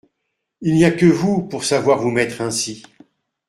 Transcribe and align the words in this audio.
Il 0.61 0.73
n’y 0.73 0.85
a 0.85 0.89
que 0.89 1.05
vous 1.05 1.43
pour 1.47 1.63
savoir 1.63 1.99
vous 2.01 2.09
mettre 2.09 2.41
ainsi. 2.41 2.81